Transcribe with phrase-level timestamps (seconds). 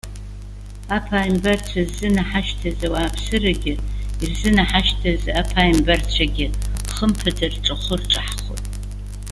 [0.95, 3.73] Аԥааимбарцәа ззынаҳашьҭыз ауааԥсырагьы,
[4.21, 6.45] ирзынаҳашьҭыз аԥааимбарцәагьы
[6.93, 8.65] хымԥада рҿахәы ирҿаҳхуеит.